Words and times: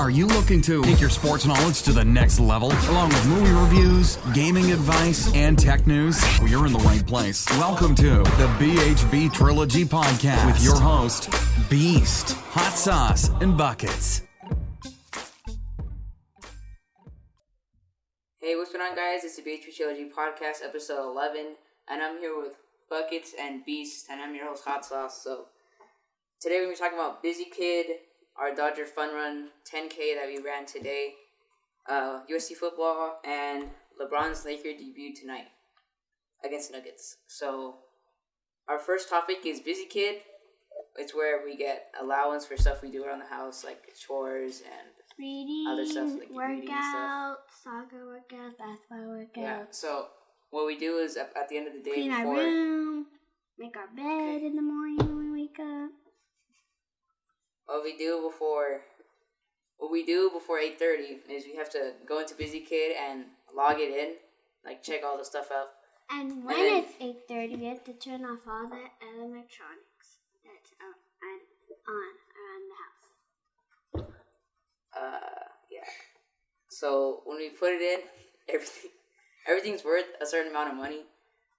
Are 0.00 0.08
you 0.08 0.26
looking 0.26 0.62
to 0.62 0.82
take 0.82 0.98
your 0.98 1.10
sports 1.10 1.44
knowledge 1.44 1.82
to 1.82 1.92
the 1.92 2.02
next 2.02 2.40
level, 2.40 2.72
along 2.88 3.10
with 3.10 3.26
movie 3.26 3.52
reviews, 3.52 4.16
gaming 4.32 4.72
advice, 4.72 5.30
and 5.34 5.58
tech 5.58 5.86
news? 5.86 6.18
Well, 6.38 6.48
you're 6.48 6.66
in 6.66 6.72
the 6.72 6.78
right 6.78 7.06
place. 7.06 7.46
Welcome 7.58 7.94
to 7.96 8.22
the 8.22 8.48
BHB 8.58 9.30
Trilogy 9.34 9.84
Podcast 9.84 10.46
with 10.46 10.64
your 10.64 10.80
host, 10.80 11.28
Beast, 11.68 12.32
Hot 12.32 12.72
Sauce, 12.72 13.28
and 13.42 13.58
Buckets. 13.58 14.22
Hey, 18.38 18.56
what's 18.56 18.72
going 18.72 18.80
on, 18.80 18.96
guys? 18.96 19.22
It's 19.22 19.36
the 19.36 19.42
BHB 19.42 19.76
Trilogy 19.76 20.08
Podcast, 20.08 20.64
episode 20.64 21.10
11, 21.10 21.56
and 21.90 22.02
I'm 22.02 22.18
here 22.20 22.40
with 22.40 22.54
Buckets 22.88 23.34
and 23.38 23.66
Beast, 23.66 24.06
and 24.10 24.22
I'm 24.22 24.34
your 24.34 24.46
host, 24.46 24.64
Hot 24.64 24.82
Sauce. 24.82 25.22
So, 25.22 25.48
today 26.40 26.64
we're 26.66 26.74
talking 26.74 26.98
about 26.98 27.22
BusyKid, 27.22 27.84
our 28.40 28.54
Dodger 28.54 28.86
Fun 28.86 29.14
Run 29.14 29.48
10K 29.70 30.14
that 30.16 30.26
we 30.26 30.38
ran 30.42 30.64
today, 30.64 31.12
uh, 31.88 32.20
USC 32.30 32.54
football, 32.54 33.20
and 33.24 33.64
LeBron's 34.00 34.44
Laker 34.46 34.72
debut 34.72 35.14
tonight 35.14 35.48
against 36.44 36.72
Nuggets. 36.72 37.18
So, 37.26 37.76
our 38.66 38.78
first 38.78 39.10
topic 39.10 39.44
is 39.44 39.60
BusyKid. 39.60 40.16
It's 40.96 41.14
where 41.14 41.44
we 41.44 41.56
get 41.56 41.92
allowance 42.00 42.46
for 42.46 42.56
stuff 42.56 42.82
we 42.82 42.90
do 42.90 43.04
around 43.04 43.20
the 43.20 43.26
house, 43.26 43.62
like 43.62 43.82
chores 43.94 44.62
and 44.64 44.88
reading, 45.18 45.66
Other 45.68 45.84
stuff, 45.84 46.10
like 46.18 46.30
workout, 46.30 47.36
soccer 47.62 48.06
workouts, 48.06 48.56
basketball 48.58 48.98
workouts, 48.98 49.36
yeah. 49.36 49.62
So, 49.70 50.06
what 50.50 50.66
we 50.66 50.78
do 50.78 50.96
is 50.96 51.16
at, 51.18 51.30
at 51.36 51.48
the 51.50 51.58
end 51.58 51.68
of 51.68 51.74
the 51.74 51.82
day 51.82 51.92
clean 51.92 52.12
our 52.12 52.26
room, 52.26 53.06
make 53.58 53.76
our 53.76 53.88
bed 53.94 54.42
in 54.42 54.56
the 54.56 54.62
morning 54.62 54.96
when 54.98 55.32
we 55.32 55.42
wake 55.42 55.58
up. 55.60 55.90
What 57.70 57.84
we 57.84 57.96
do 57.96 58.20
before 58.28 58.80
what 59.78 59.92
we 59.92 60.04
do 60.04 60.28
before 60.34 60.58
8.30 60.58 61.30
is 61.30 61.44
we 61.46 61.54
have 61.56 61.70
to 61.70 61.92
go 62.06 62.18
into 62.18 62.34
BusyKid 62.34 62.90
and 62.98 63.26
log 63.56 63.76
it 63.78 63.96
in 63.96 64.14
like 64.64 64.82
check 64.82 65.02
all 65.04 65.16
the 65.16 65.24
stuff 65.24 65.50
out. 65.54 65.68
And 66.10 66.44
when 66.44 66.56
then- 66.56 66.82
it's 66.82 66.94
eight 67.00 67.28
thirty, 67.28 67.54
we 67.54 67.66
have 67.66 67.84
to 67.84 67.92
turn 67.92 68.24
off 68.24 68.40
all 68.46 68.66
the 68.68 68.82
electronics 69.22 70.18
that's 70.44 70.72
on 70.82 70.94
on, 71.28 71.38
on 71.94 72.12
around 72.40 72.64
the 72.72 72.78
house. 72.82 74.10
uh 74.96 75.44
yeah. 75.70 75.88
So 76.68 77.20
when 77.24 77.38
we 77.38 77.50
put 77.50 77.70
it 77.72 77.80
in 77.82 78.00
everything 78.54 78.90
everything's 79.46 79.84
worth 79.84 80.06
a 80.20 80.26
certain 80.26 80.50
amount 80.50 80.70
of 80.70 80.76
money. 80.76 81.02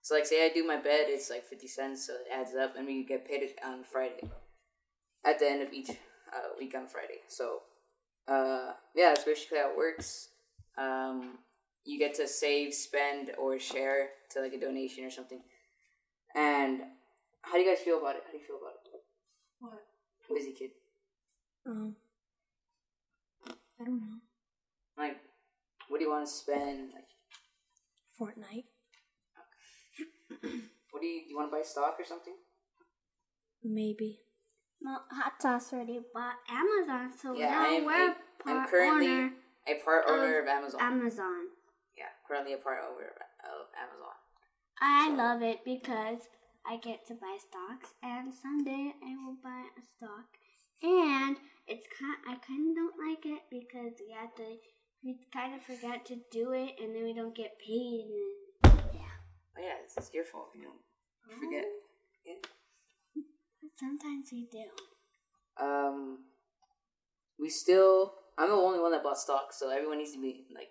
So 0.02 0.16
like 0.16 0.26
say 0.26 0.46
i 0.46 0.50
do 0.54 0.68
my 0.68 0.78
bed 0.78 1.06
it's 1.08 1.30
like 1.30 1.46
50 1.46 1.68
cents 1.68 2.08
so 2.08 2.14
it 2.14 2.28
adds 2.34 2.54
up 2.56 2.76
and 2.76 2.86
we 2.86 3.06
get 3.06 3.26
paid 3.28 3.42
on 3.64 3.84
friday 3.84 4.30
at 5.26 5.40
the 5.40 5.48
end 5.50 5.62
of 5.62 5.72
each 5.74 5.90
uh, 5.90 6.50
week 6.60 6.74
on 6.76 6.88
friday 6.88 7.20
so 7.28 7.60
uh 8.28 8.72
yeah 8.96 9.10
that's 9.10 9.24
basically 9.24 9.58
how 9.58 9.72
it 9.72 9.78
works 9.78 10.30
um 10.78 11.38
you 11.86 11.98
get 11.98 12.14
to 12.14 12.28
save 12.28 12.74
spend 12.74 13.32
or 13.40 13.58
share 13.60 14.10
to 14.30 14.40
like 14.42 14.54
a 14.54 14.60
donation 14.60 15.04
or 15.04 15.10
something 15.12 15.42
and 16.36 16.82
how 17.42 17.54
do 17.54 17.60
you 17.60 17.70
guys 17.70 17.84
feel 17.84 18.00
about 18.00 18.16
it 18.16 18.24
how 18.26 18.32
do 18.32 18.38
you 18.38 18.44
feel 18.46 18.58
about 18.58 18.76
it 18.94 19.02
What? 19.60 19.84
BusyKid 20.30 20.72
Um, 21.66 21.96
I 23.80 23.84
don't 23.84 24.00
know. 24.00 24.18
like 24.98 25.18
what 25.90 25.98
do 25.98 26.04
you 26.06 26.12
want 26.12 26.26
to 26.26 26.32
spend 26.32 26.92
like 26.94 27.06
Fortnite. 28.20 28.66
What 30.92 31.02
do 31.02 31.08
you, 31.08 31.24
do? 31.24 31.30
you 31.30 31.36
want 31.36 31.52
to 31.52 31.58
buy 31.58 31.64
stock 31.64 31.96
or 32.00 32.06
something? 32.06 32.36
Maybe. 33.64 34.20
Well, 34.84 35.06
hot 35.12 35.42
sauce 35.42 35.74
already 35.74 36.00
bought 36.14 36.36
Amazon, 36.50 37.12
so 37.18 37.34
Yeah, 37.34 37.52
now 37.52 37.62
I 37.62 37.68
am- 37.68 37.86
we're 37.86 38.10
a 38.12 38.16
I'm 38.46 38.58
part 38.58 38.70
currently 38.70 39.08
owner 39.08 39.34
A 39.68 39.76
part 39.84 40.06
owner 40.08 40.40
of 40.40 40.44
of 40.46 40.50
Amazon. 40.50 40.82
Amazon. 40.82 41.50
yeah, 41.96 42.10
currently 42.28 42.54
a 42.54 42.58
part 42.58 42.84
owner 42.84 43.14
of, 43.44 43.68
Amazon. 43.78 44.16
I 44.80 45.08
So- 45.10 45.14
love 45.14 45.42
it 45.44 45.64
because 45.64 46.28
I 46.66 46.78
get 46.78 47.06
to 47.08 47.14
buy 47.16 47.38
stocks, 47.40 47.94
and 48.02 48.34
someday 48.34 48.96
I 49.04 49.16
will 49.24 49.36
buy 49.36 49.68
a 49.78 49.82
stock. 49.84 50.38
And 50.82 51.38
it's 51.68 51.86
kind, 51.88 52.18
I 52.28 52.36
kind 52.38 52.70
of 52.70 52.76
don't 52.76 52.98
like 52.98 53.26
it 53.26 53.44
because 53.52 54.00
we 54.00 54.12
have 54.14 54.34
to, 54.36 54.58
we 55.04 55.20
kind 55.32 55.54
of 55.54 55.62
forget 55.64 56.06
to 56.08 56.16
do 56.32 56.54
it, 56.54 56.80
and 56.80 56.96
then 56.96 57.04
we 57.04 57.14
don't 57.14 57.36
get 57.36 57.60
paid. 57.60 58.10
And 58.64 58.82
yeah, 58.96 59.12
Oh 59.58 59.62
yeah, 59.62 59.76
it's, 59.84 59.96
it's 59.98 60.12
your 60.12 60.26
fault. 60.26 60.50
You 60.56 60.64
don't 60.64 61.40
forget. 61.40 61.66
Oh. 61.68 61.82
Yeah. 62.26 62.36
Sometimes 63.82 64.30
we 64.32 64.46
do. 64.52 64.70
Um, 65.66 66.20
we 67.40 67.50
still. 67.50 68.14
I'm 68.38 68.50
the 68.50 68.56
only 68.56 68.80
one 68.80 68.92
that 68.94 69.04
bought 69.04 69.18
stock, 69.18 69.52
so 69.52 69.70
everyone 69.70 69.98
needs 69.98 70.14
to 70.14 70.22
be 70.22 70.46
like. 70.56 70.70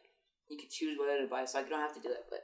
You 0.48 0.58
can 0.58 0.68
choose 0.68 0.98
whether 0.98 1.20
to 1.22 1.28
buy 1.28 1.44
stock. 1.44 1.64
You 1.64 1.70
don't 1.70 1.80
have 1.80 1.94
to 1.94 2.00
do 2.00 2.08
that, 2.08 2.26
but 2.28 2.42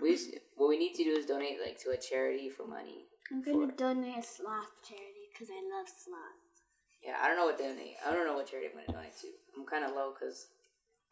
we 0.00 0.12
just- 0.12 0.30
what 0.54 0.68
we 0.70 0.78
need 0.78 0.94
to 0.94 1.04
do 1.04 1.10
is 1.10 1.26
donate 1.26 1.60
like 1.60 1.78
to 1.80 1.90
a 1.90 1.98
charity 1.98 2.48
for 2.48 2.66
money. 2.66 3.08
I'm 3.30 3.42
gonna 3.42 3.66
For- 3.66 3.72
donate 3.76 4.16
a 4.16 4.22
sloth 4.22 4.72
charity 4.82 5.28
because 5.30 5.50
I 5.50 5.60
love 5.60 5.86
sloths. 5.88 6.62
Yeah, 7.02 7.18
I 7.20 7.28
don't 7.28 7.36
know 7.36 7.44
what 7.44 7.58
donate. 7.58 7.96
I 8.06 8.10
don't 8.14 8.26
know 8.26 8.34
what 8.34 8.46
charity 8.46 8.68
I'm 8.70 8.74
gonna 8.80 8.92
donate 8.98 9.18
to. 9.20 9.28
I'm 9.54 9.66
kind 9.66 9.84
of 9.84 9.92
low 9.92 10.14
because 10.14 10.48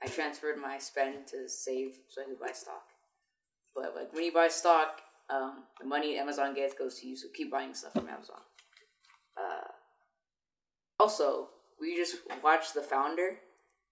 I 0.03 0.07
transferred 0.07 0.57
my 0.57 0.79
spend 0.79 1.27
to 1.29 1.47
save 1.47 1.99
so 2.09 2.23
I 2.23 2.25
could 2.25 2.41
buy 2.41 2.53
stock. 2.53 2.89
But 3.75 3.95
like 3.95 4.11
when 4.15 4.25
you 4.25 4.33
buy 4.33 4.49
stock, 4.49 5.03
um, 5.29 5.67
the 5.79 5.85
money 5.87 6.17
Amazon 6.17 6.55
gets 6.55 6.73
goes 6.73 6.99
to 7.01 7.07
you. 7.07 7.17
So 7.17 7.29
keep 7.35 7.51
buying 7.51 7.75
stuff 7.75 7.93
from 7.93 8.09
Amazon. 8.09 8.41
Uh, 9.41 9.65
also, 10.99 11.49
we 11.81 11.97
just 11.97 12.17
watched 12.45 12.75
The 12.75 12.83
Founder, 12.83 13.39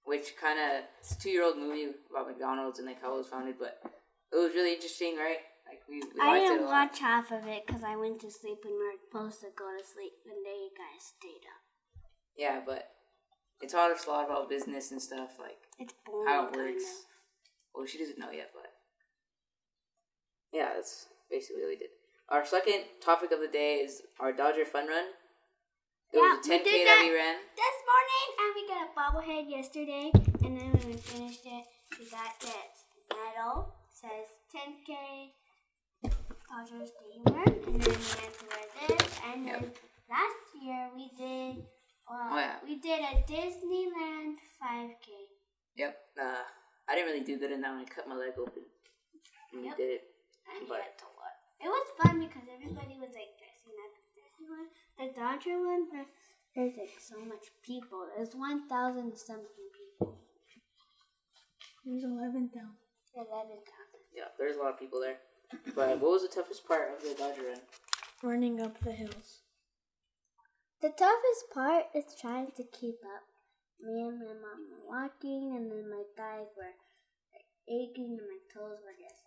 which 0.04 0.34
kind 0.40 0.58
of 0.58 0.84
it's 1.00 1.12
a 1.12 1.20
two 1.20 1.30
year 1.30 1.44
old 1.44 1.56
movie 1.56 1.88
about 2.10 2.28
McDonald's 2.28 2.78
and 2.78 2.86
like 2.86 3.00
how 3.00 3.14
it 3.14 3.18
was 3.18 3.28
founded. 3.28 3.56
But 3.58 3.80
it 4.32 4.36
was 4.36 4.52
really 4.54 4.74
interesting, 4.74 5.16
right? 5.16 5.38
Like 5.66 5.80
we, 5.88 6.00
we 6.00 6.20
I 6.20 6.32
liked 6.32 6.44
it 6.44 6.46
a 6.46 6.54
didn't 6.54 6.66
watch 6.66 6.98
half 6.98 7.30
of 7.30 7.46
it 7.46 7.66
because 7.66 7.82
I 7.82 7.96
went 7.96 8.20
to 8.20 8.30
sleep 8.30 8.58
when 8.64 8.74
we 8.74 8.78
were 8.78 9.00
supposed 9.08 9.40
to 9.40 9.48
go 9.56 9.68
to 9.76 9.84
sleep, 9.84 10.12
and 10.24 10.44
they 10.44 10.68
guys 10.76 11.12
stayed 11.16 11.44
up. 11.48 11.62
Yeah, 12.36 12.60
but 12.64 12.88
it 13.60 13.70
taught 13.70 13.90
us 13.90 14.06
a 14.06 14.10
lot 14.10 14.26
about 14.26 14.48
business 14.48 14.92
and 14.92 15.00
stuff 15.00 15.38
like. 15.38 15.58
It's 15.78 15.94
boring. 16.06 16.28
how 16.28 16.48
it 16.48 16.56
works. 16.56 16.82
of. 16.82 17.04
Well, 17.74 17.86
she 17.86 17.98
doesn't 17.98 18.18
know 18.18 18.30
yet, 18.30 18.50
but 18.54 18.72
yeah, 20.52 20.70
that's 20.74 21.06
basically 21.30 21.62
what 21.62 21.68
we 21.70 21.76
did. 21.76 21.88
Our 22.28 22.44
second 22.44 22.84
topic 23.02 23.32
of 23.32 23.40
the 23.40 23.48
day 23.48 23.76
is 23.76 24.02
our 24.20 24.32
Dodger 24.32 24.64
Fun 24.64 24.88
Run. 24.88 25.04
It 26.12 26.16
was 26.16 26.40
a 26.40 26.50
10k 26.50 26.64
we 26.64 26.64
did 26.64 26.86
that. 26.86 26.96
that. 26.96 27.04
we 27.04 27.14
ran. 27.14 27.36
This 27.52 27.76
morning, 27.84 28.26
and 28.40 28.50
we 28.56 28.62
got 28.64 28.80
a 28.88 28.90
bobblehead 28.96 29.44
yesterday, 29.50 30.08
and 30.44 30.52
then 30.56 30.68
when 30.72 30.86
we 30.88 30.96
finished 30.96 31.44
it, 31.44 31.64
we 32.00 32.08
got 32.08 32.32
this 32.40 32.88
medal. 33.12 33.74
Says 33.92 34.30
10K 34.54 35.34
Dodgers 36.48 36.90
teamwork, 36.96 37.50
and 37.66 37.76
then 37.82 37.92
we 37.92 38.08
had 38.16 38.32
to 38.32 38.44
wear 38.48 38.64
this. 38.88 39.20
And 39.26 39.46
then 39.46 39.62
Yep. 39.68 39.76
last 40.08 40.44
year 40.62 40.88
we 40.94 41.10
did, 41.18 41.66
well, 42.08 42.28
Oh, 42.32 42.38
yeah. 42.38 42.56
we 42.64 42.76
did 42.78 43.00
a 43.04 43.20
Disneyland 43.28 44.38
5K. 44.62 45.28
Yep. 45.76 45.92
Uh, 46.18 46.44
I 46.88 46.94
didn't 46.94 47.10
really 47.12 47.24
do 47.26 47.36
good 47.38 47.50
in 47.52 47.60
that 47.60 47.70
one. 47.74 47.80
I 47.82 47.84
cut 47.84 48.08
my 48.08 48.14
leg 48.14 48.32
open. 48.38 48.64
And 49.52 49.60
we 49.62 49.68
Yep. 49.68 49.76
did 49.76 49.90
it. 49.90 50.14
And 50.48 50.62
you 50.62 50.68
But- 50.68 50.82
had 50.82 50.96
to 50.98 51.04
what? 51.16 51.34
It 51.60 51.68
was 51.68 51.86
fun 52.00 52.20
because 52.20 52.48
everybody 52.48 52.96
was 52.96 53.12
like 53.12 53.36
dressing 53.36 53.74
up. 53.84 53.92
The 53.98 54.22
Disney 54.22 54.48
one, 54.48 54.70
the 55.38 55.50
Dodger 55.50 55.66
one, 55.66 55.88
the, 55.90 56.04
there's 56.54 56.76
like 56.76 56.98
so 57.00 57.18
much 57.20 57.50
people. 57.62 58.06
There's 58.16 58.34
1,000 58.34 59.16
something 59.16 59.46
people. 59.74 60.18
There's 61.84 62.04
11,000. 62.04 62.50
11,000. 63.16 63.62
Yeah, 64.14 64.24
there's 64.38 64.56
a 64.56 64.58
lot 64.58 64.74
of 64.74 64.78
people 64.78 65.00
there. 65.00 65.18
But 65.74 66.00
what 66.00 66.12
was 66.12 66.22
the 66.22 66.28
toughest 66.28 66.66
part 66.66 66.92
of 66.94 67.02
the 67.02 67.14
Dodger 67.14 67.42
Run? 67.48 67.60
Running 68.22 68.60
up 68.60 68.80
the 68.80 68.92
hills. 68.92 69.40
The 70.82 70.90
toughest 70.90 71.50
part 71.52 71.86
is 71.94 72.04
trying 72.20 72.52
to 72.56 72.64
keep 72.64 72.96
up. 73.02 73.24
Me 73.80 74.02
and 74.02 74.18
my 74.18 74.34
mom 74.34 74.66
were 74.70 74.86
walking, 74.86 75.54
and 75.56 75.70
then 75.70 75.88
my 75.88 76.02
thighs 76.16 76.50
were 76.56 76.74
like, 77.32 77.46
aching, 77.70 78.18
and 78.18 78.26
my 78.26 78.40
toes 78.52 78.78
were 78.82 78.98
just. 78.98 79.22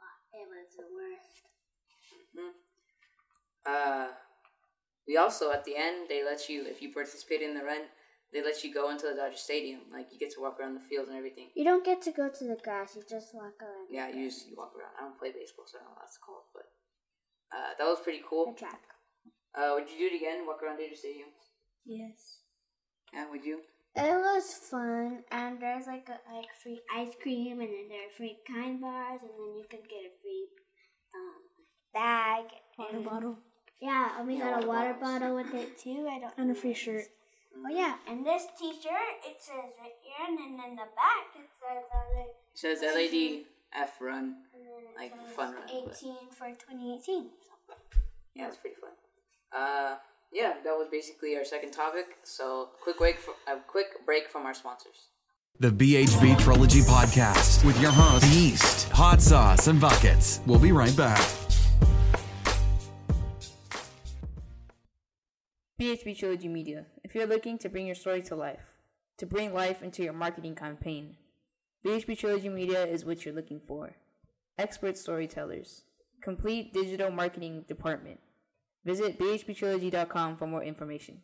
Oh, 0.00 0.40
it 0.40 0.48
was 0.48 0.72
the 0.76 0.88
worst. 0.88 1.44
Hmm. 2.34 2.56
Uh, 3.66 4.08
we 5.10 5.16
also 5.16 5.50
at 5.50 5.64
the 5.64 5.74
end 5.74 6.06
they 6.08 6.22
let 6.24 6.48
you 6.48 6.64
if 6.72 6.80
you 6.80 6.92
participate 6.94 7.42
in 7.42 7.52
the 7.58 7.64
run, 7.64 7.82
they 8.32 8.42
let 8.44 8.62
you 8.62 8.72
go 8.72 8.90
into 8.90 9.06
the 9.10 9.14
Dodger 9.18 9.42
Stadium. 9.48 9.80
Like 9.92 10.06
you 10.12 10.18
get 10.20 10.30
to 10.34 10.40
walk 10.40 10.60
around 10.60 10.74
the 10.78 10.86
field 10.88 11.08
and 11.08 11.16
everything. 11.18 11.48
You 11.56 11.64
don't 11.64 11.84
get 11.84 12.00
to 12.02 12.12
go 12.12 12.28
to 12.28 12.44
the 12.44 12.56
grass, 12.62 12.94
you 12.94 13.02
just 13.02 13.34
walk 13.34 13.58
around. 13.60 13.90
Yeah, 13.90 14.06
you 14.08 14.30
just 14.30 14.46
you 14.48 14.54
walk 14.56 14.70
around. 14.78 14.94
I 14.96 15.02
don't 15.02 15.18
play 15.18 15.32
baseball, 15.34 15.66
so 15.66 15.78
I 15.78 15.82
don't 15.82 15.90
know 15.90 15.98
what 15.98 16.06
that's 16.06 16.18
called, 16.22 16.46
but 16.54 16.66
uh, 17.50 17.70
that 17.76 17.86
was 17.90 17.98
pretty 18.06 18.22
cool. 18.22 18.46
the 18.46 18.54
cool. 18.54 18.62
track. 18.62 18.82
Uh, 19.50 19.74
would 19.74 19.90
you 19.90 19.98
do 19.98 20.14
it 20.14 20.18
again? 20.22 20.46
Walk 20.46 20.62
around 20.62 20.78
Dodger 20.78 20.94
Stadium? 20.94 21.34
Yes. 21.84 22.46
Yeah, 23.12 23.26
would 23.28 23.44
you? 23.44 23.58
It 23.96 24.14
was 24.14 24.54
fun, 24.70 25.26
and 25.32 25.58
there's 25.58 25.90
like 25.90 26.06
a 26.06 26.22
like 26.30 26.54
free 26.62 26.78
ice 26.94 27.18
cream, 27.20 27.58
and 27.58 27.66
then 27.74 27.90
there 27.90 28.06
are 28.06 28.14
free 28.16 28.38
kind 28.46 28.80
bars, 28.80 29.26
and 29.26 29.34
then 29.34 29.58
you 29.58 29.66
could 29.66 29.90
get 29.90 30.06
a 30.06 30.14
free 30.22 30.46
um, 31.18 31.42
bag. 31.92 32.44
Water 32.78 33.02
and- 33.02 33.04
bottle. 33.04 33.38
Yeah, 33.80 34.18
and 34.18 34.26
we 34.26 34.36
Yeah, 34.36 34.50
got 34.50 34.64
a 34.64 34.66
water 34.66 34.92
water 34.92 34.94
bottle 35.00 35.34
with 35.36 35.54
it 35.54 35.78
too. 35.78 36.06
I 36.10 36.18
don't. 36.18 36.34
And 36.36 36.50
a 36.50 36.54
free 36.54 36.74
shirt. 36.74 37.04
Oh 37.56 37.68
yeah, 37.68 37.96
and 38.08 38.24
this 38.24 38.46
T-shirt 38.58 39.16
it 39.26 39.36
says 39.40 39.72
right 39.80 39.92
here, 40.02 40.26
and 40.28 40.38
then 40.38 40.70
in 40.70 40.76
the 40.76 40.86
back 40.96 41.34
it 41.34 41.48
says 41.60 41.84
LA. 41.92 42.22
It 42.22 42.34
says 42.54 42.82
LED 42.82 43.44
F 43.74 44.00
run. 44.00 44.36
and 44.54 44.64
then 44.66 44.92
it 44.92 44.96
Like, 44.96 45.12
says 45.26 45.34
fun 45.34 45.54
run, 45.54 45.62
but- 45.84 45.96
18 45.96 46.14
for 46.30 46.46
2018. 46.48 47.30
So, 47.68 47.74
Yeah, 48.34 48.48
it's 48.48 48.56
pretty 48.56 48.76
fun. 48.76 48.90
Uh, 49.52 49.96
yeah, 50.32 50.54
that 50.62 50.70
was 50.76 50.88
basically 50.90 51.36
our 51.36 51.44
second 51.44 51.72
topic. 51.72 52.18
So 52.22 52.68
quick 52.82 52.98
break, 52.98 53.18
for, 53.18 53.34
a 53.48 53.56
quick 53.66 54.06
break 54.06 54.28
from 54.28 54.46
our 54.46 54.54
sponsors. 54.54 55.08
The 55.58 55.70
BHB 55.70 56.38
Trilogy 56.38 56.80
Podcast 56.82 57.64
with 57.64 57.78
your 57.82 57.90
host, 57.90 58.24
Beast, 58.32 58.88
Hot 58.90 59.20
Sauce, 59.20 59.66
and 59.66 59.80
Buckets. 59.80 60.40
We'll 60.46 60.58
be 60.60 60.72
right 60.72 60.96
back. 60.96 61.20
BHB 65.80 66.18
Trilogy 66.18 66.48
Media. 66.48 66.84
If 67.02 67.14
you're 67.14 67.26
looking 67.26 67.56
to 67.56 67.70
bring 67.70 67.86
your 67.86 67.94
story 67.94 68.20
to 68.24 68.36
life, 68.36 68.60
to 69.16 69.24
bring 69.24 69.54
life 69.54 69.82
into 69.82 70.02
your 70.02 70.12
marketing 70.12 70.54
campaign, 70.54 71.16
BHB 71.86 72.18
Trilogy 72.18 72.50
Media 72.50 72.84
is 72.84 73.06
what 73.06 73.24
you're 73.24 73.34
looking 73.34 73.62
for. 73.66 73.96
Expert 74.58 74.98
storytellers, 74.98 75.84
complete 76.20 76.74
digital 76.74 77.10
marketing 77.10 77.64
department. 77.66 78.20
Visit 78.84 79.18
bhbtrilogy.com 79.18 80.36
for 80.36 80.46
more 80.46 80.62
information. 80.62 81.22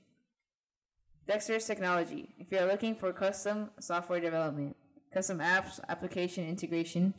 Dexter's 1.29 1.67
Technology. 1.67 2.31
If 2.39 2.51
you're 2.51 2.65
looking 2.65 2.95
for 2.95 3.13
custom 3.13 3.69
software 3.79 4.21
development, 4.21 4.75
custom 5.13 5.41
apps, 5.41 5.81
application 5.87 6.49
integration, 6.49 7.13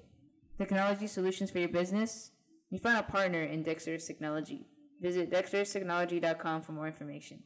technology 0.58 1.06
solutions 1.06 1.52
for 1.52 1.60
your 1.60 1.70
business, 1.70 2.32
you 2.72 2.80
find 2.80 2.98
a 2.98 3.04
partner 3.04 3.44
in 3.44 3.62
Dexter's 3.62 4.08
Technology. 4.08 4.66
Visit 5.02 5.30
dexterstechnology.com 5.32 6.62
for 6.62 6.72
more 6.72 6.88
information. 6.88 7.44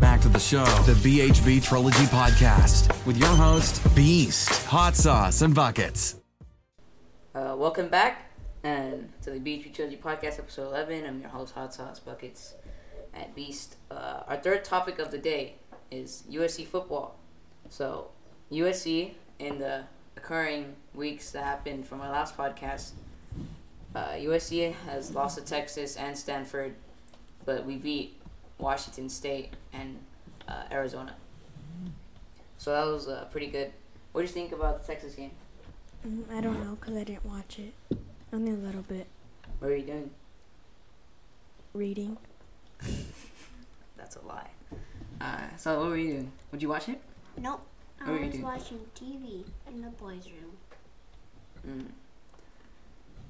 Back 0.00 0.20
to 0.22 0.28
the 0.28 0.38
show, 0.38 0.64
the 0.84 0.94
BHB 0.94 1.62
Trilogy 1.62 2.04
Podcast 2.06 3.06
with 3.06 3.16
your 3.16 3.28
host, 3.28 3.94
Beast, 3.94 4.64
Hot 4.66 4.96
Sauce, 4.96 5.42
and 5.42 5.54
Buckets. 5.54 6.16
Uh, 7.34 7.54
welcome 7.56 7.88
back 7.88 8.30
and 8.64 9.10
to 9.22 9.30
the 9.30 9.38
BHB 9.38 9.72
Trilogy 9.74 9.96
Podcast, 9.96 10.38
episode 10.38 10.68
11. 10.68 11.06
I'm 11.06 11.20
your 11.20 11.30
host, 11.30 11.54
Hot 11.54 11.72
Sauce 11.72 12.00
Buckets 12.00 12.54
at 13.14 13.34
Beast. 13.34 13.76
Uh, 13.90 14.22
our 14.26 14.36
third 14.36 14.64
topic 14.64 14.98
of 14.98 15.10
the 15.10 15.18
day 15.18 15.56
is 15.90 16.24
USC 16.30 16.66
football. 16.66 17.16
So, 17.68 18.08
USC, 18.50 19.12
in 19.38 19.58
the 19.58 19.84
occurring 20.16 20.74
weeks 20.94 21.30
that 21.32 21.44
happened 21.44 21.86
from 21.86 22.00
our 22.00 22.10
last 22.10 22.36
podcast, 22.36 22.92
uh, 23.94 24.12
USC 24.12 24.74
has 24.86 25.14
lost 25.14 25.38
to 25.38 25.44
Texas 25.44 25.96
and 25.96 26.16
Stanford, 26.16 26.74
but 27.44 27.64
we 27.66 27.76
beat 27.76 28.20
Washington 28.58 29.08
State 29.08 29.50
and 29.72 29.98
uh, 30.48 30.64
Arizona. 30.70 31.14
So 32.58 32.70
that 32.70 32.86
was 32.86 33.08
uh, 33.08 33.26
pretty 33.30 33.48
good. 33.48 33.72
What 34.12 34.22
do 34.22 34.26
you 34.26 34.32
think 34.32 34.52
about 34.52 34.80
the 34.80 34.86
Texas 34.92 35.14
game? 35.14 35.32
Mm, 36.06 36.24
I 36.32 36.40
don't 36.40 36.62
know 36.64 36.76
because 36.80 36.96
I 36.96 37.04
didn't 37.04 37.24
watch 37.26 37.58
it. 37.58 37.74
Only 38.32 38.52
a 38.52 38.54
little 38.54 38.82
bit. 38.82 39.06
What 39.58 39.70
are 39.70 39.76
you 39.76 39.84
doing? 39.84 40.10
Reading. 41.74 42.16
That's 43.96 44.16
a 44.16 44.22
lie. 44.26 44.50
Uh, 45.20 45.56
so 45.56 45.80
what 45.80 45.90
were 45.90 45.96
you 45.96 46.12
doing? 46.12 46.32
Would 46.50 46.62
you 46.62 46.68
watch 46.68 46.88
it? 46.88 47.00
nope. 47.36 47.60
I 48.00 48.10
What 48.10 48.20
were 48.20 48.26
you 48.26 48.30
was 48.30 48.40
watching 48.40 48.80
TV 48.96 49.44
in 49.68 49.82
the 49.82 49.88
boys' 49.90 50.28
room. 50.28 50.56
Mm. 51.66 51.86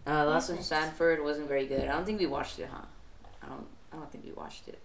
Uh, 0.07 0.25
last 0.27 0.51
one, 0.51 0.63
Stanford 0.63 1.23
wasn't 1.23 1.49
very 1.49 1.67
good. 1.67 1.89
I 1.89 1.93
don't 1.93 2.05
think 2.05 2.19
we 2.19 2.27
watched 2.27 2.59
it, 2.59 2.69
huh? 2.73 2.85
I 3.43 3.47
don't. 3.47 3.67
I 3.93 3.97
don't 3.97 4.11
think 4.11 4.25
we 4.25 4.33
watched 4.33 4.69
it. 4.69 4.79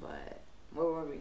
But 0.00 0.40
where 0.72 0.86
were 0.86 1.04
we? 1.04 1.20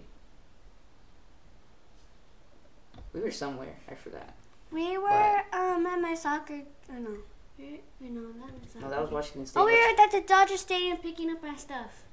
We 3.14 3.20
were 3.20 3.32
somewhere. 3.32 3.76
I 3.90 3.96
forgot. 3.96 4.34
We 4.72 4.98
were 4.98 5.44
um 5.54 5.86
at 5.86 6.00
my 6.00 6.16
soccer. 6.16 6.62
Oh 6.90 6.94
no, 6.94 7.18
we, 7.60 7.82
we 8.00 8.10
no 8.10 8.22
not 8.22 8.48
my 8.48 8.68
soccer. 8.68 8.86
No, 8.86 8.90
that 8.90 9.02
was. 9.02 9.12
Washington 9.12 9.46
State. 9.46 9.60
Oh, 9.60 9.66
we 9.66 9.74
were 9.74 10.02
at 10.04 10.12
the 10.12 10.22
Dodger 10.22 10.58
Stadium 10.58 10.98
picking 10.98 11.30
up 11.30 11.44
our 11.44 11.58
stuff. 11.58 12.04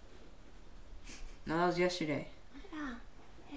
No, 1.46 1.56
that 1.56 1.66
was 1.66 1.78
yesterday. 1.78 2.26
Yeah. 2.72 2.94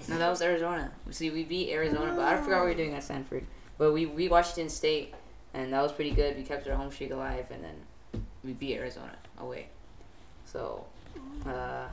No, 0.07 0.18
that 0.18 0.30
was 0.30 0.42
Arizona. 0.42 0.92
See, 1.09 1.30
we 1.31 1.44
beat 1.44 1.71
Arizona, 1.71 2.13
but 2.15 2.25
I 2.25 2.38
forgot 2.38 2.59
what 2.59 2.65
we 2.65 2.71
were 2.71 2.77
doing 2.77 2.94
at 2.94 3.03
Stanford. 3.03 3.45
But 3.77 3.92
we 3.92 4.06
we 4.06 4.27
Washington 4.30 4.69
State, 4.69 5.13
and 5.53 5.74
that 5.74 5.81
was 5.81 5.92
pretty 5.92 6.12
good. 6.12 6.38
We 6.38 6.44
kept 6.44 6.68
our 6.68 6.75
home 6.75 6.92
streak 6.92 7.12
alive, 7.12 7.48
and 7.51 7.63
then 7.63 8.25
we 8.44 8.53
beat 8.53 8.77
Arizona 8.77 9.15
away. 9.39 9.69
So, 10.45 10.86
uh, 11.45 11.88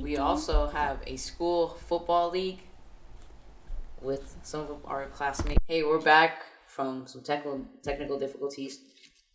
we 0.00 0.16
also 0.16 0.68
have 0.68 0.98
a 1.06 1.16
school 1.16 1.68
football 1.88 2.30
league 2.30 2.60
with 4.00 4.36
some 4.42 4.60
of 4.60 4.78
our 4.84 5.06
classmates. 5.06 5.58
Hey, 5.66 5.82
we're 5.82 6.00
back 6.00 6.42
from 6.66 7.06
some 7.06 7.22
technical 7.22 7.64
technical 7.82 8.18
difficulties, 8.18 8.80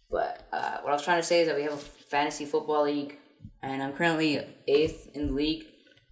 but 0.09 0.47
uh, 0.53 0.77
what 0.81 0.91
I 0.91 0.93
was 0.93 1.03
trying 1.03 1.19
to 1.19 1.27
say 1.27 1.41
is 1.41 1.47
that 1.47 1.55
we 1.55 1.63
have 1.63 1.73
a 1.73 1.77
fantasy 1.77 2.45
football 2.45 2.83
league, 2.83 3.17
and 3.61 3.83
I'm 3.83 3.93
currently 3.93 4.45
eighth 4.67 5.09
in 5.13 5.27
the 5.27 5.33
league, 5.33 5.65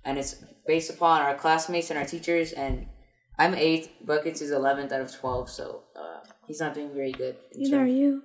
and 0.03 0.17
it's 0.17 0.43
based 0.67 0.89
upon 0.89 1.21
our 1.21 1.35
classmates 1.35 1.89
and 1.89 1.99
our 1.99 2.05
teachers. 2.05 2.51
And 2.51 2.87
I'm 3.37 3.55
eighth. 3.55 3.89
Buckets 4.05 4.41
is 4.41 4.51
eleventh 4.51 4.91
out 4.91 5.01
of 5.01 5.11
twelve, 5.13 5.49
so 5.49 5.83
uh, 5.95 6.19
he's 6.47 6.59
not 6.59 6.73
doing 6.73 6.93
very 6.93 7.11
good. 7.11 7.37
in 7.51 7.63
Neither 7.63 7.81
are 7.81 7.87
you. 7.87 8.23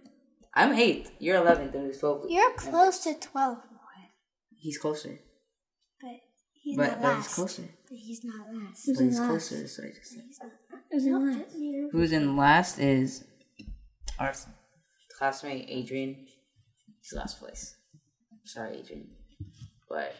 I'm 0.54 0.72
eighth. 0.72 1.12
You're 1.18 1.36
eleventh, 1.36 1.74
and 1.74 1.84
there's 1.84 1.98
twelve. 1.98 2.26
You're 2.28 2.52
close 2.52 2.98
to 3.00 3.14
twelve, 3.14 3.58
He's 4.60 4.76
closer, 4.76 5.20
but 6.00 6.10
he's 6.52 6.76
but, 6.76 7.00
not 7.00 7.02
but 7.02 7.16
he's 7.16 7.34
closer. 7.34 7.62
But 7.88 7.98
he's 7.98 8.24
not 8.24 8.52
last. 8.52 8.86
But 8.86 9.04
he's 9.04 9.20
closer. 9.20 9.60
That's 9.60 9.78
what 9.78 9.86
I 9.86 9.90
just 9.90 10.10
said. 10.10 10.50
Who's 10.90 11.06
in 11.06 11.26
last? 11.26 11.54
Who's 11.92 12.12
in 12.12 12.36
last 12.36 12.78
is 12.80 13.24
our 14.18 14.34
classmate 15.16 15.66
Adrian. 15.68 16.26
He's 17.00 17.12
last 17.16 17.38
place. 17.38 17.76
Sorry, 18.44 18.78
Adrian. 18.78 19.10
But 19.88 20.14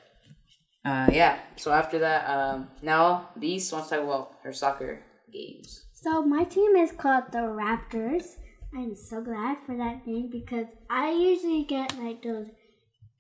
uh, 0.89 1.11
yeah. 1.13 1.39
So 1.57 1.73
after 1.73 1.99
that, 1.99 2.29
um, 2.29 2.69
now 2.83 3.31
Beast 3.39 3.73
wants 3.73 3.89
to 3.89 3.97
talk 3.97 4.05
about 4.05 4.35
her 4.43 4.53
soccer 4.53 5.03
games. 5.33 5.85
So 5.93 6.23
my 6.23 6.45
team 6.45 6.77
is 6.77 6.93
called 6.93 7.25
the 7.33 7.39
Raptors. 7.39 8.37
I'm 8.75 8.95
so 8.97 9.21
glad 9.21 9.59
for 9.67 9.77
that 9.77 10.07
name 10.07 10.31
because 10.31 10.67
I 10.89 11.11
usually 11.11 11.65
get 11.65 11.99
like 11.99 12.23
those 12.23 12.47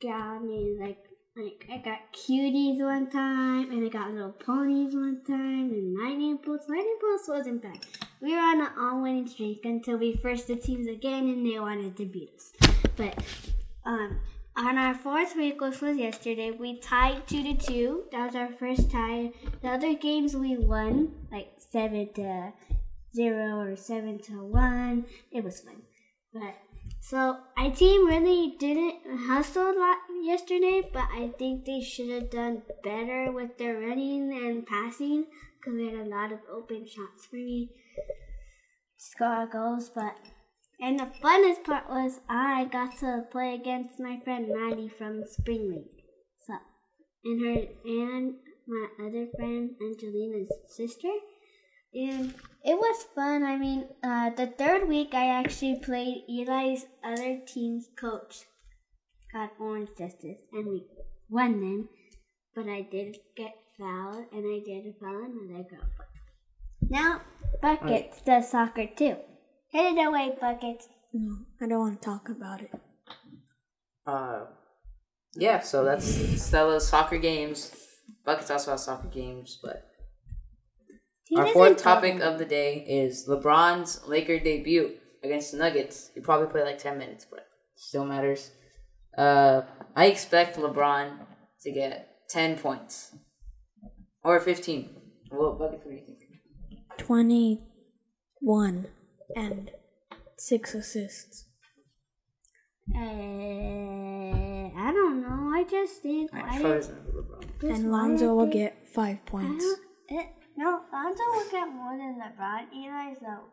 brownies, 0.00 0.79
like 0.81 0.99
like 1.37 1.67
I 1.73 1.79
got 1.79 2.12
cuties 2.12 2.79
one 2.79 3.09
time 3.11 3.70
and 3.70 3.85
I 3.85 3.88
got 3.88 4.11
little 4.11 4.32
ponies 4.32 4.94
one 4.94 5.22
time 5.27 5.70
and 5.70 5.96
lightning 5.96 6.39
bolts. 6.44 6.67
Lightning 6.69 6.98
bolts 7.01 7.29
wasn't 7.29 7.63
bad. 7.63 7.79
We 8.20 8.32
were 8.32 8.41
on 8.41 8.60
an 8.60 8.72
all-winning 8.79 9.29
streak 9.29 9.65
until 9.65 9.98
we 9.98 10.17
first 10.17 10.48
the 10.48 10.56
teams 10.56 10.89
again 10.89 11.29
and 11.29 11.46
they 11.46 11.60
wanted 11.60 11.96
to 11.96 12.06
beat 12.06 12.31
us. 12.34 12.53
But 12.96 13.22
um, 13.84 14.20
on 14.58 14.77
our 14.77 14.94
fourth 14.94 15.36
week, 15.36 15.60
which 15.60 15.81
was 15.81 15.96
yesterday, 15.96 16.50
we 16.50 16.81
tied 16.81 17.27
two 17.29 17.43
to 17.44 17.55
two. 17.55 18.05
That 18.10 18.27
was 18.27 18.34
our 18.34 18.53
first 18.53 18.91
tie. 18.91 19.31
The 19.62 19.69
other 19.69 19.94
games 19.94 20.34
we 20.34 20.56
won, 20.56 21.12
like 21.31 21.53
seven 21.70 22.12
to 22.15 22.53
zero 23.15 23.60
or 23.60 23.77
seven 23.77 24.19
to 24.22 24.44
one. 24.44 25.06
It 25.31 25.44
was 25.44 25.60
fun. 25.60 25.82
But 26.32 26.56
so 27.00 27.38
our 27.56 27.70
team 27.70 28.06
really 28.06 28.56
didn't 28.58 28.96
hustle 29.29 29.70
a 29.70 29.79
lot 29.79 29.98
yesterday, 30.24 30.82
but 30.93 31.06
I 31.12 31.29
think 31.38 31.65
they 31.65 31.81
should 31.81 32.10
have 32.10 32.31
done 32.31 32.62
better 32.82 33.31
with 33.31 33.58
their 33.58 33.79
running 33.79 34.32
and 34.32 34.67
passing 34.67 35.27
because 35.58 35.79
we 35.79 35.86
had 35.86 36.06
a 36.06 36.10
lot 36.10 36.32
of 36.32 36.41
open 36.53 36.84
shots 36.84 37.27
for 37.31 37.36
me 37.36 37.70
score 38.96 39.48
goals. 39.50 39.91
But 39.94 40.17
and 40.81 40.99
the 40.99 41.11
funnest 41.23 41.65
part 41.65 41.89
was 41.89 42.20
I 42.29 42.65
got 42.67 42.99
to 42.99 43.25
play 43.31 43.55
against 43.55 43.99
my 43.99 44.20
friend 44.23 44.49
Maddie 44.49 44.89
from 44.89 45.25
Spring 45.27 45.70
League. 45.70 46.03
So 46.47 46.55
and 47.25 47.41
her 47.44 47.63
and 47.85 48.35
my 48.67 48.87
other 49.06 49.27
friend 49.37 49.70
Angelina's 49.81 50.53
sister. 50.69 51.13
And 51.94 52.35
it 52.63 52.75
was 52.75 53.06
fun. 53.15 53.43
I 53.43 53.56
mean, 53.56 53.89
uh, 54.05 54.31
the 54.31 54.47
third 54.47 54.89
week 54.89 55.15
I 55.15 55.29
actually 55.29 55.81
played 55.82 56.25
Eli's 56.29 56.85
other 57.03 57.41
team's 57.47 57.89
coach, 57.99 58.44
got 59.32 59.53
Orange 59.58 59.89
Justice, 59.99 60.43
and 60.53 60.67
we 60.67 60.85
won 61.31 61.61
them. 61.61 61.89
But 62.55 62.69
I 62.69 62.82
did 62.82 63.17
get 63.37 63.55
fouled, 63.79 64.27
and 64.32 64.44
I 64.44 64.61
did 64.65 64.94
foul 65.01 65.25
another 65.25 65.65
girl. 65.65 65.89
Now, 66.82 67.23
Buckets 67.63 68.20
does 68.23 68.51
soccer 68.51 68.87
too. 68.94 69.17
Hit 69.70 69.96
it 69.96 70.06
away, 70.06 70.37
Buckets. 70.41 70.89
No, 71.13 71.39
I 71.60 71.67
don't 71.67 71.79
want 71.79 72.01
to 72.01 72.05
talk 72.05 72.29
about 72.29 72.63
it. 72.63 72.70
Uh, 74.06 74.46
yeah. 75.34 75.60
So 75.60 75.84
that's 75.84 76.06
Stella's 76.43 76.89
soccer 76.89 77.19
games. 77.19 77.75
Buckets 78.25 78.51
also 78.51 78.72
has 78.72 78.84
soccer 78.84 79.08
games, 79.08 79.58
but 79.63 79.84
He 81.25 81.37
Our 81.37 81.44
doesn't 81.44 81.55
fourth 81.55 81.77
topic 81.82 82.20
of 82.20 82.39
the 82.39 82.44
day 82.44 82.84
is 82.87 83.27
LeBron's 83.29 84.06
Laker 84.06 84.39
debut 84.39 84.94
against 85.22 85.53
the 85.53 85.58
Nuggets. 85.58 86.10
He 86.15 86.20
probably 86.20 86.48
played 86.48 86.65
like 86.65 86.79
ten 86.79 86.98
minutes, 86.98 87.27
but 87.31 87.46
still 87.77 88.05
matters. 88.05 88.51
Uh, 89.17 89.63
I 89.96 90.06
expect 90.06 90.56
LeBron 90.56 91.19
to 91.63 91.72
get 91.72 92.08
10 92.31 92.58
points. 92.58 93.15
Or 94.22 94.39
15. 94.39 94.91
What 95.31 95.58
bucket 95.58 95.81
what 95.84 95.91
do 95.91 95.91
you 95.91 96.03
think? 96.06 96.19
21 96.98 98.87
and 99.37 99.70
6 100.37 100.75
assists. 100.75 101.44
Uh, 102.94 102.99
I 102.99 104.91
don't 104.93 105.20
know. 105.23 105.53
I 105.55 105.65
just 105.69 106.03
think. 106.03 106.32
Alright, 106.32 106.51
why 106.53 106.58
Schroeder 106.58 106.79
did- 106.79 106.85
doesn't 106.89 106.94
have 107.05 107.15
LeBron. 107.15 107.75
And 107.75 107.91
why 107.91 107.99
Lonzo 107.99 108.35
will 108.35 108.47
get 108.47 108.89
5 108.89 109.27
points. 109.27 109.65
it, 110.08 110.27
no, 110.56 110.81
Lonzo 110.93 111.23
will 111.32 111.51
get 111.51 111.67
more 111.69 111.97
than 111.99 112.19
LeBron. 112.20 112.73
Eli's 112.73 113.19
though. 113.20 113.44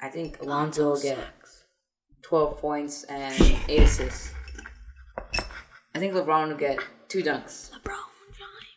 I 0.00 0.08
think 0.08 0.40
Alonzo 0.42 0.90
will 0.90 1.00
get 1.00 1.18
12 2.22 2.58
points 2.58 3.04
and 3.04 3.34
8 3.68 3.80
assists. 3.82 4.32
I 5.94 5.98
think 5.98 6.14
LeBron 6.14 6.48
will 6.48 6.56
get 6.56 6.78
2 7.08 7.22
dunks. 7.22 7.70
LeBron 7.70 7.98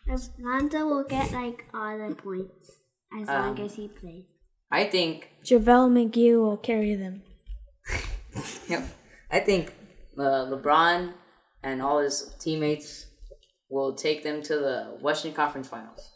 If 0.08 0.22
Lonzo 0.40 0.86
will 0.88 1.04
get 1.04 1.32
like 1.32 1.66
all 1.74 1.98
the 1.98 2.14
points 2.16 2.75
as 3.22 3.28
long 3.28 3.60
Um, 3.60 3.66
as 3.66 3.76
he 3.76 3.88
plays. 3.88 4.26
I 4.72 4.86
think, 4.86 5.30
JaVale 5.44 5.92
McGee 5.92 6.36
will 6.38 6.58
carry 6.58 6.96
them. 6.96 7.22
yep, 8.68 8.84
I 9.32 9.40
think 9.40 9.74
uh, 10.18 10.46
LeBron 10.52 11.14
and 11.64 11.82
all 11.82 12.00
his 12.00 12.34
teammates 12.40 13.08
will 13.70 13.94
take 13.96 14.24
them 14.24 14.42
to 14.44 14.56
the 14.56 14.98
Western 15.02 15.34
Conference 15.34 15.68
Finals. 15.68 16.12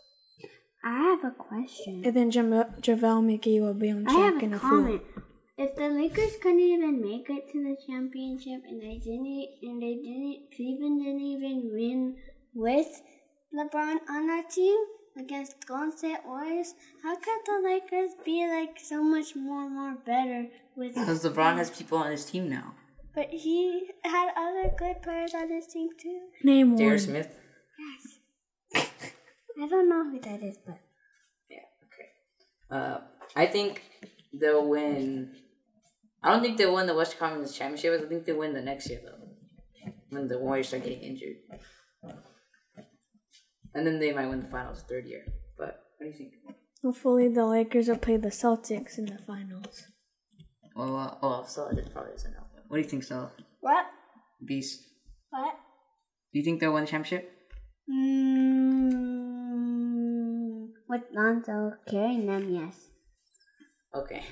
I 0.84 0.92
have 0.92 1.24
a 1.24 1.32
question. 1.32 2.04
And 2.06 2.16
then 2.16 2.32
Jam- 2.32 2.52
JaVale 2.52 3.24
McGee 3.28 3.62
will 3.62 3.74
be 3.74 3.92
on 3.92 4.08
I 4.08 4.12
have 4.14 4.34
track 4.34 4.44
in 4.44 4.54
a 4.54 4.56
a 4.56 4.60
floor. 4.60 4.72
comment. 4.72 5.02
If 5.58 5.76
the 5.76 5.90
Lakers 5.90 6.38
couldn't 6.42 6.62
even 6.62 7.02
make 7.02 7.30
it 7.30 7.52
to 7.52 7.58
the 7.62 7.76
championship 7.86 8.62
and 8.66 8.82
they 8.82 8.98
didn't 8.98 9.50
and 9.62 9.82
they 9.84 9.96
didn't 9.96 10.56
Cleveland 10.56 11.04
didn't 11.04 11.20
even 11.20 11.70
win 11.74 12.16
with 12.56 12.88
LeBron 13.54 13.98
on 14.10 14.28
that 14.28 14.50
team 14.50 14.78
against 15.20 15.68
Golden 15.68 15.96
State 15.96 16.20
Warriors, 16.26 16.74
how 17.04 17.16
could 17.16 17.42
the 17.46 17.62
Lakers 17.64 18.12
be 18.26 18.48
like 18.48 18.80
so 18.82 19.04
much 19.04 19.36
more 19.36 19.66
and 19.66 19.76
more 19.76 19.96
better 20.06 20.48
with 20.76 20.96
Because 20.96 21.24
LeBron 21.24 21.58
has 21.58 21.70
people 21.70 21.98
on 21.98 22.12
his 22.12 22.26
team 22.26 22.50
now. 22.50 22.74
But 23.14 23.30
he 23.30 23.90
had 24.04 24.32
other 24.38 24.72
good 24.78 25.02
players 25.02 25.34
on 25.34 25.50
his 25.50 25.68
team 25.68 25.90
too. 26.02 26.20
Name 26.44 26.76
one. 26.76 26.86
one. 26.86 27.00
Smith. 27.00 27.36
Yes. 28.74 28.90
I 29.62 29.68
don't 29.68 29.90
know 29.90 30.10
who 30.10 30.20
that 30.22 30.42
is, 30.42 30.58
but 30.66 30.80
Yeah, 31.50 31.58
okay. 31.86 32.10
Uh, 32.72 33.00
I 33.36 33.46
think 33.46 33.84
they'll 34.34 34.68
win. 34.68 35.36
I 36.24 36.32
don't 36.32 36.42
think 36.42 36.58
they'll 36.58 36.76
win 36.76 36.88
the 36.88 36.96
Western 36.96 37.20
Conference 37.20 37.58
Championship. 37.58 38.02
I 38.02 38.08
think 38.08 38.26
they'll 38.26 38.38
win 38.38 38.54
the 38.54 38.62
next 38.62 38.90
year, 38.90 39.02
though. 39.04 39.16
When 40.10 40.28
the 40.28 40.40
Warriors 40.40 40.70
start 40.70 40.84
getting 40.84 41.02
injured. 41.02 41.38
And 43.74 43.86
then 43.86 44.00
they 44.00 44.12
might 44.12 44.28
win 44.28 44.42
the 44.42 44.48
finals 44.48 44.84
third 44.88 45.06
year. 45.06 45.26
But 45.58 45.84
what 45.98 46.06
do 46.06 46.08
you 46.08 46.14
think? 46.14 46.34
Hopefully, 46.84 47.28
the 47.28 47.46
Lakers 47.46 47.88
will 47.90 47.98
play 47.98 48.18
the 48.18 48.30
Celtics 48.30 48.98
in 48.98 49.06
the 49.06 49.18
finals. 49.18 49.84
Well, 50.76 50.96
uh, 50.96 51.16
oh, 51.22 51.44
Stella 51.46 51.76
did 51.76 51.92
probably 51.92 52.14
doesn't 52.14 52.32
know. 52.32 52.46
What 52.68 52.78
do 52.78 52.84
you 52.84 52.88
think, 52.88 53.04
Stella? 53.04 53.32
what? 53.60 53.86
Beast. 54.46 54.82
What? 55.30 55.56
Do 56.32 56.40
you 56.40 56.46
think 56.46 56.60
they'll 56.62 56.74
win 56.74 56.86
the 56.86 56.90
championship? 56.90 57.30
Mm, 57.92 58.70
with 60.88 61.02
Lonzo 61.12 61.74
carrying 61.90 62.28
them, 62.28 62.50
yes. 62.54 62.92
Okay. 63.94 64.24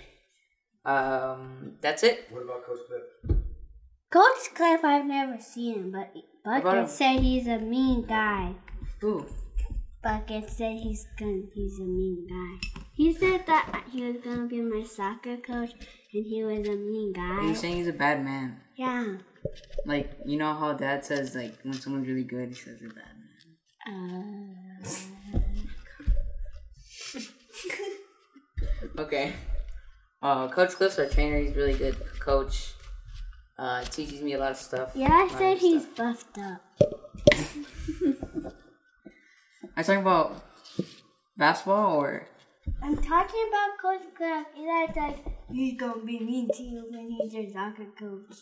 Um, 0.86 1.74
that's 1.82 2.04
it. 2.04 2.28
What 2.30 2.44
about 2.44 2.66
Coach 2.66 2.80
Cliff? 2.88 3.04
Coach 4.10 4.54
Cliff, 4.56 4.86
I've 4.86 5.06
never 5.06 5.38
seen 5.42 5.76
him, 5.76 5.92
but 5.92 6.14
about 6.46 6.58
him? 6.58 6.64
Bucket 6.64 6.90
said 6.90 7.20
he's 7.20 7.48
a 7.48 7.58
mean 7.58 8.04
guy. 8.04 8.56
Ooh. 9.04 9.26
Bucket 10.04 10.50
said 10.50 10.78
he's 10.78 11.06
gonna 11.20 11.42
he's 11.54 11.80
a 11.80 11.84
mean 11.84 12.28
guy. 12.30 12.82
He 12.94 13.14
said 13.14 13.46
that 13.48 13.84
he 13.92 14.04
was 14.04 14.18
gonna 14.24 14.48
be 14.48 14.62
my 14.62 14.84
soccer 14.84 15.38
coach, 15.38 15.72
and 16.14 16.26
he 16.26 16.44
was 16.44 16.68
a 16.68 16.76
mean 16.76 17.14
guy. 17.14 17.22
Are 17.22 17.44
you 17.44 17.56
saying 17.56 17.78
he's 17.78 17.88
a 17.88 17.94
bad 17.94 18.24
man? 18.24 18.62
Yeah. 18.76 19.18
Like, 19.86 20.12
you 20.26 20.38
know 20.38 20.54
how 20.54 20.74
dad 20.74 21.04
says, 21.06 21.36
like, 21.36 21.56
when 21.64 21.74
someone's 21.74 22.08
really 22.08 22.24
good, 22.24 22.50
he 22.50 22.56
says 22.56 22.80
they're 22.80 22.90
bad 22.90 23.16
man. 23.88 24.56
Uh, 24.66 24.68
Okay. 29.00 29.34
Uh, 30.22 30.48
Coach 30.50 30.72
Cliff's 30.72 30.98
our 31.00 31.06
trainer. 31.08 31.38
He's 31.40 31.56
really 31.56 31.76
good 31.76 31.96
coach. 32.20 32.74
Uh, 33.58 33.84
teaches 33.84 34.22
me 34.22 34.34
a 34.34 34.40
lot 34.40 34.52
of 34.52 34.58
stuff. 34.58 34.92
yeah, 34.96 35.10
I 35.12 35.28
said 35.38 35.58
he's 35.60 35.84
stuff. 35.84 36.24
buffed 36.36 36.38
up. 36.40 36.62
Are 39.78 39.82
you 39.82 39.84
talking 39.84 40.02
about 40.02 40.44
basketball 41.38 41.98
or? 41.98 42.28
I'm 42.82 42.98
talking 42.98 43.48
about 43.48 43.78
Coach 43.80 44.08
Cliff. 44.18 44.48
Eli's 44.58 44.96
like, 44.96 45.18
he's 45.52 45.80
gonna 45.80 46.04
be 46.04 46.20
mean 46.20 46.50
to 46.50 46.64
you 46.64 46.88
when 46.90 47.12
he's 47.12 47.32
your 47.32 47.48
soccer 47.54 47.86
coach. 47.96 48.38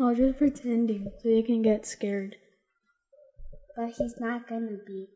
Oh, 0.00 0.14
just 0.14 0.38
pretending 0.38 1.12
so 1.22 1.28
you 1.28 1.42
can 1.42 1.60
get 1.60 1.84
scared. 1.84 2.36
But 3.76 3.92
he's 3.98 4.14
not 4.18 4.48
gonna 4.48 4.78
be. 4.86 5.08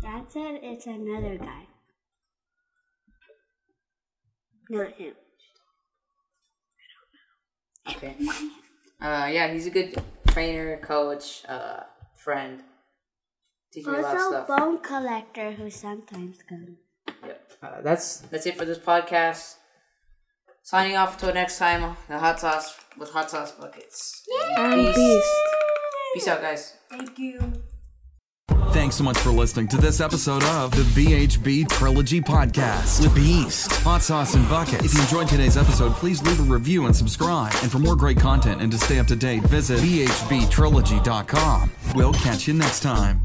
Dad 0.00 0.26
said 0.28 0.60
it's 0.62 0.86
another 0.86 1.36
guy. 1.38 1.66
Not 4.70 4.92
him. 4.92 5.14
Okay. 7.88 8.14
Uh, 9.00 9.28
yeah, 9.28 9.52
he's 9.52 9.66
a 9.66 9.70
good 9.70 10.00
trainer, 10.28 10.76
coach, 10.76 11.44
uh, 11.48 11.80
friend. 12.14 12.62
Teaches 13.72 13.88
me 13.90 13.98
a 13.98 14.02
lot 14.02 14.16
of 14.16 14.34
Also, 14.34 14.46
bone 14.46 14.78
collector 14.78 15.52
who 15.52 15.70
sometimes 15.70 16.38
comes. 16.48 16.78
Yep. 17.24 17.52
Uh, 17.62 17.80
that's 17.82 18.18
that's 18.18 18.46
it 18.46 18.56
for 18.56 18.64
this 18.64 18.78
podcast. 18.78 19.56
Signing 20.62 20.96
off 20.96 21.14
until 21.14 21.34
next 21.34 21.58
time. 21.58 21.96
The 22.08 22.18
hot 22.18 22.38
sauce 22.40 22.78
with 22.98 23.10
hot 23.10 23.30
sauce 23.30 23.52
buckets. 23.52 24.22
And 24.58 24.74
Peace. 24.74 24.96
Beast. 24.96 25.26
Peace 26.14 26.28
out, 26.28 26.40
guys. 26.42 26.76
Thank 26.90 27.18
you. 27.18 27.52
Thanks 28.72 28.96
so 28.96 29.04
much 29.04 29.18
for 29.18 29.30
listening 29.30 29.68
to 29.68 29.76
this 29.76 30.00
episode 30.00 30.42
of 30.44 30.70
the 30.70 30.82
BHB 30.98 31.68
Trilogy 31.68 32.22
Podcast 32.22 33.02
with 33.02 33.14
Beast, 33.14 33.70
Hot 33.82 34.00
Sauce, 34.00 34.34
and 34.34 34.48
Bucket. 34.48 34.82
If 34.82 34.94
you 34.94 35.00
enjoyed 35.02 35.28
today's 35.28 35.58
episode, 35.58 35.92
please 35.92 36.22
leave 36.22 36.40
a 36.40 36.44
review 36.44 36.86
and 36.86 36.96
subscribe. 36.96 37.52
And 37.62 37.70
for 37.70 37.78
more 37.80 37.96
great 37.96 38.18
content 38.18 38.62
and 38.62 38.72
to 38.72 38.78
stay 38.78 38.98
up 38.98 39.06
to 39.08 39.16
date, 39.16 39.42
visit 39.44 39.78
BHBTrilogy.com. 39.80 41.70
We'll 41.94 42.14
catch 42.14 42.48
you 42.48 42.54
next 42.54 42.80
time. 42.80 43.22